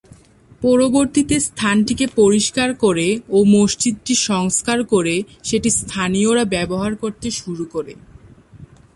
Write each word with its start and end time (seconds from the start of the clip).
পরবর্তীতে 0.61 1.35
স্থানটিকে 1.39 2.05
পরিষ্কার 2.15 2.69
করে 2.75 3.07
ও 3.29 3.37
মসজিদটি 3.47 4.13
সংস্কার 4.29 4.79
করে 4.83 5.15
সেটি 5.43 5.69
স্থানীয়রা 5.71 6.43
ব্যবহার 6.45 6.91
করতে 6.95 7.27
শুরু 7.31 7.63
করে। 7.73 7.93